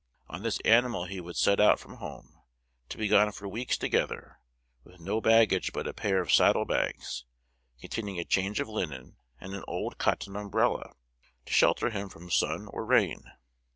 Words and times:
On 0.27 0.41
this 0.41 0.59
animal 0.61 1.05
he 1.05 1.21
would 1.21 1.35
set 1.37 1.59
out 1.59 1.79
from 1.79 1.97
home, 1.97 2.41
to 2.89 2.97
be 2.97 3.07
gone 3.07 3.31
for 3.31 3.47
weeks 3.47 3.77
together, 3.77 4.39
with 4.83 4.99
no 4.99 5.21
baggage 5.21 5.71
but 5.73 5.85
a 5.87 5.93
pair 5.93 6.19
of 6.19 6.33
saddle 6.33 6.65
bags, 6.65 7.23
containing 7.79 8.17
a 8.17 8.25
change 8.25 8.59
of 8.59 8.67
linen, 8.67 9.17
and 9.39 9.53
an 9.53 9.63
old 9.67 9.99
cotton 9.99 10.35
umbrella, 10.35 10.93
to 11.45 11.53
shelter 11.53 11.91
him 11.91 12.09
from 12.09 12.31
sun 12.31 12.65
or 12.71 12.83
rain. 12.83 13.25